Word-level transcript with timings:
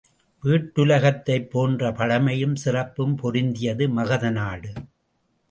வீட்டுலகத்தைப் 0.43 1.45
போன்ற 1.49 1.91
பழமையும் 1.91 2.55
சிறப்பும் 2.55 3.15
பொருந்தியது 3.17 3.87
மகதநாடு. 3.97 4.71